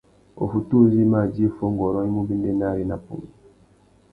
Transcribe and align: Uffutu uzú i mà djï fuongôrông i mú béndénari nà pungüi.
Uffutu 0.43 0.71
uzú 0.83 0.99
i 1.03 1.05
mà 1.11 1.21
djï 1.31 1.53
fuongôrông 1.55 2.07
i 2.09 2.13
mú 2.15 2.21
béndénari 2.27 2.83
nà 2.87 2.95
pungüi. 3.05 3.31